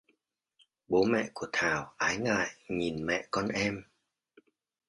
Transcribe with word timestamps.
Bố 0.87 1.03
mẹ 1.03 1.29
của 1.33 1.47
Thảo 1.53 1.93
ái 1.97 2.17
ngại 2.17 2.49
nhìn 2.67 3.05
mẹ 3.05 3.27
con 3.31 3.47
em 3.47 3.83